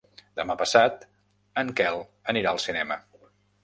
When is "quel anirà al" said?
1.83-2.67